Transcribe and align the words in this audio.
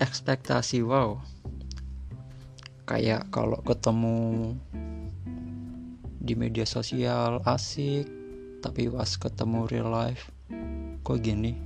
ekspektasi 0.00 0.80
wow. 0.80 1.20
Kayak 2.88 3.28
kalau 3.30 3.60
ketemu 3.62 4.56
di 6.18 6.34
media 6.34 6.64
sosial 6.64 7.44
asik. 7.44 8.08
Tapi 8.60 8.92
pas 8.92 9.08
ketemu 9.08 9.64
real 9.72 9.88
life 9.88 10.28
kok 11.00 11.20
gini? 11.24 11.56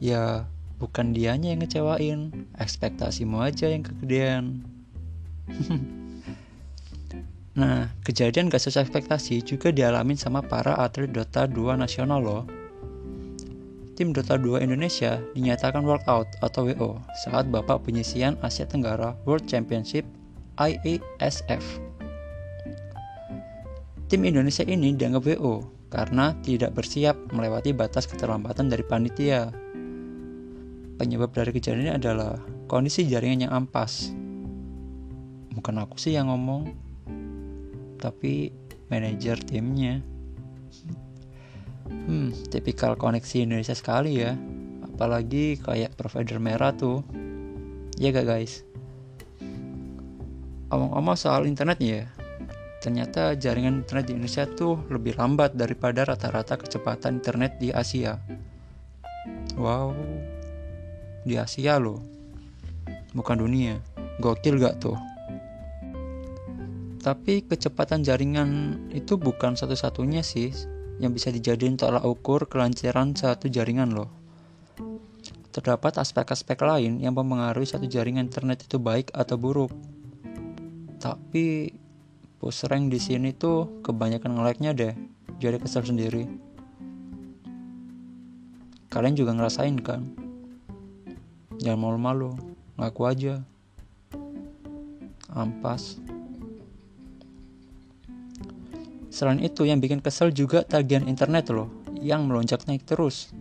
Ya 0.00 0.48
bukan 0.80 1.12
dianya 1.12 1.52
yang 1.52 1.60
ngecewain. 1.60 2.48
Ekspektasimu 2.56 3.40
aja 3.40 3.68
yang 3.68 3.84
kegedean. 3.84 4.44
Nah 7.50 7.90
kejadian 8.06 8.46
gak 8.46 8.62
sesuai 8.62 8.86
ekspektasi 8.88 9.42
juga 9.42 9.74
dialamin 9.74 10.14
sama 10.14 10.38
para 10.38 10.78
atlet 10.78 11.10
Dota 11.10 11.50
2 11.50 11.74
nasional 11.74 12.22
loh 12.22 12.46
tim 14.00 14.16
Dota 14.16 14.40
2 14.40 14.64
Indonesia 14.64 15.20
dinyatakan 15.36 15.84
walkout 15.84 16.24
atau 16.40 16.64
WO 16.64 17.04
saat 17.20 17.52
babak 17.52 17.84
penyisian 17.84 18.32
Asia 18.40 18.64
Tenggara 18.64 19.12
World 19.28 19.44
Championship 19.44 20.08
IASF. 20.56 21.60
Tim 24.08 24.24
Indonesia 24.24 24.64
ini 24.64 24.96
dianggap 24.96 25.36
WO 25.36 25.68
karena 25.92 26.32
tidak 26.40 26.72
bersiap 26.80 27.12
melewati 27.36 27.76
batas 27.76 28.08
keterlambatan 28.08 28.72
dari 28.72 28.80
panitia 28.80 29.52
penyebab 30.96 31.36
dari 31.36 31.52
kejadian 31.52 31.84
ini 31.84 31.92
adalah 31.92 32.40
kondisi 32.72 33.04
jaringan 33.04 33.44
yang 33.44 33.52
ampas. 33.52 34.16
Bukan 35.52 35.76
aku 35.76 36.00
sih 36.00 36.16
yang 36.16 36.32
ngomong, 36.32 36.72
tapi 38.00 38.48
manajer 38.88 39.36
timnya. 39.44 40.00
Hmm, 41.90 42.30
tipikal 42.48 42.94
koneksi 42.94 43.44
Indonesia 43.44 43.74
sekali 43.74 44.22
ya. 44.22 44.38
Apalagi 44.86 45.58
kayak 45.58 45.98
provider 45.98 46.38
merah 46.38 46.70
tuh. 46.70 47.02
Ya 47.98 48.14
gak 48.14 48.30
guys? 48.30 48.64
Omong-omong 50.70 51.18
soal 51.18 51.50
internet 51.50 51.82
ya, 51.82 52.06
ternyata 52.78 53.34
jaringan 53.34 53.82
internet 53.82 54.06
di 54.06 54.14
Indonesia 54.14 54.46
tuh 54.46 54.78
lebih 54.86 55.18
lambat 55.18 55.58
daripada 55.58 56.06
rata-rata 56.06 56.54
kecepatan 56.54 57.18
internet 57.18 57.58
di 57.58 57.74
Asia. 57.74 58.22
Wow, 59.58 59.92
di 61.26 61.36
Asia 61.36 61.76
loh 61.76 62.00
bukan 63.12 63.42
dunia 63.42 63.76
gokil 64.22 64.56
gak 64.60 64.80
tuh 64.80 64.96
tapi 67.00 67.44
kecepatan 67.44 68.04
jaringan 68.04 68.76
itu 68.92 69.16
bukan 69.16 69.56
satu-satunya 69.56 70.20
sih 70.20 70.52
yang 71.00 71.16
bisa 71.16 71.32
dijadiin 71.32 71.80
tolak 71.80 72.04
ukur 72.04 72.46
kelancaran 72.46 73.16
satu 73.16 73.48
jaringan 73.48 73.96
loh 73.96 74.12
terdapat 75.50 75.98
aspek-aspek 75.98 76.60
lain 76.62 77.02
yang 77.02 77.16
mempengaruhi 77.16 77.66
satu 77.66 77.88
jaringan 77.90 78.30
internet 78.30 78.68
itu 78.68 78.78
baik 78.78 79.10
atau 79.10 79.34
buruk 79.34 79.72
tapi 81.00 81.74
push 82.38 82.68
rank 82.68 82.92
di 82.92 83.00
sini 83.00 83.32
tuh 83.34 83.82
kebanyakan 83.82 84.38
nge-lag-nya 84.38 84.70
deh 84.76 84.94
jadi 85.40 85.56
kesel 85.56 85.82
sendiri 85.82 86.28
kalian 88.92 89.16
juga 89.16 89.32
ngerasain 89.34 89.80
kan 89.80 90.04
Jangan 91.60 91.76
malu-malu, 91.76 92.32
ngaku 92.80 93.02
aja. 93.04 93.44
Ampas. 95.28 96.00
Selain 99.10 99.42
itu, 99.42 99.66
yang 99.66 99.82
bikin 99.82 99.98
kesel 99.98 100.30
juga 100.30 100.62
tagihan 100.62 101.04
internet 101.04 101.50
loh, 101.50 101.68
yang 101.98 102.30
melonjak 102.30 102.62
naik 102.70 102.86
terus. 102.86 103.34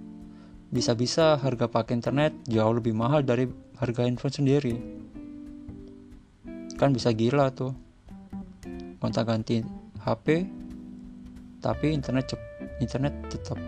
Bisa-bisa 0.74 1.38
harga 1.38 1.70
pakai 1.70 1.98
internet 1.98 2.34
jauh 2.50 2.74
lebih 2.74 2.98
mahal 2.98 3.22
dari 3.22 3.46
harga 3.78 4.06
handphone 4.06 4.34
sendiri. 4.34 4.76
Kan 6.76 6.90
bisa 6.94 7.14
gila 7.14 7.54
tuh. 7.54 7.74
Gonta 9.00 9.24
ganti 9.24 9.64
HP, 10.04 10.44
tapi 11.62 11.96
internet 11.96 12.36
cep 12.36 12.42
internet 12.84 13.14
tetap 13.32 13.60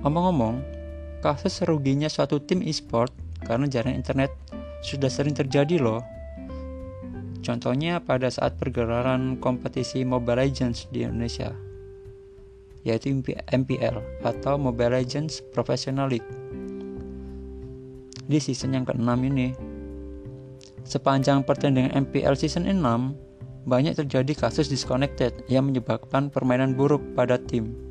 Ngomong-ngomong, 0.00 0.64
kasus 1.20 1.60
ruginya 1.68 2.08
suatu 2.08 2.40
tim 2.40 2.64
e-sport 2.64 3.12
karena 3.44 3.68
jaringan 3.68 4.00
internet 4.00 4.32
sudah 4.80 5.12
sering 5.12 5.36
terjadi 5.36 5.76
loh. 5.76 6.00
Contohnya 7.40 8.00
pada 8.04 8.28
saat 8.28 8.60
pergelaran 8.60 9.40
kompetisi 9.40 10.04
Mobile 10.04 10.44
Legends 10.44 10.84
di 10.92 11.04
Indonesia, 11.04 11.56
yaitu 12.84 13.16
MPL 13.48 13.96
atau 14.24 14.60
Mobile 14.60 15.00
Legends 15.00 15.40
Professional 15.50 16.12
League. 16.12 16.26
Di 18.30 18.38
season 18.38 18.76
yang 18.76 18.86
ke-6 18.86 19.10
ini, 19.26 19.56
sepanjang 20.84 21.42
pertandingan 21.42 21.96
MPL 22.06 22.36
season 22.36 22.68
6, 22.68 23.66
banyak 23.66 23.96
terjadi 23.96 24.32
kasus 24.36 24.68
disconnected 24.68 25.32
yang 25.48 25.68
menyebabkan 25.68 26.28
permainan 26.28 26.76
buruk 26.76 27.02
pada 27.16 27.40
tim 27.40 27.90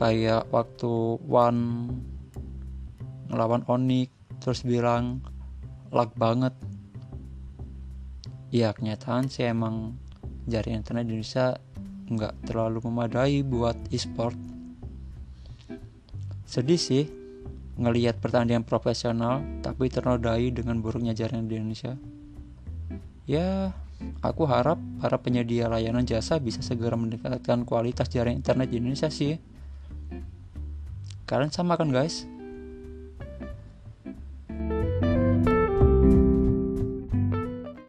kayak 0.00 0.48
waktu 0.48 1.20
One 1.28 1.92
ngelawan 3.28 3.68
Onik 3.68 4.08
terus 4.40 4.64
bilang 4.64 5.20
lag 5.92 6.08
banget 6.16 6.56
ya 8.50 8.74
kenyataan 8.74 9.30
sih 9.30 9.46
emang 9.46 9.94
jaringan 10.50 10.82
internet 10.82 11.06
di 11.06 11.10
Indonesia 11.14 11.46
nggak 12.10 12.50
terlalu 12.50 12.78
memadai 12.90 13.46
buat 13.46 13.78
e-sport. 13.94 14.34
Sedih 16.42 16.82
sih 16.82 17.06
ngelihat 17.78 18.18
pertandingan 18.18 18.66
profesional 18.66 19.40
tapi 19.62 19.86
ternodai 19.86 20.50
dengan 20.50 20.82
buruknya 20.82 21.14
jaringan 21.14 21.46
di 21.46 21.54
Indonesia. 21.54 21.94
Ya 23.30 23.70
aku 24.26 24.50
harap 24.50 24.82
para 24.98 25.22
penyedia 25.22 25.70
layanan 25.70 26.02
jasa 26.02 26.42
bisa 26.42 26.58
segera 26.66 26.98
meningkatkan 26.98 27.62
kualitas 27.62 28.10
jaringan 28.10 28.42
internet 28.42 28.74
di 28.74 28.82
Indonesia 28.82 29.06
sih. 29.06 29.38
Kalian 31.30 31.54
sama 31.54 31.78
kan 31.78 31.94
guys? 31.94 32.26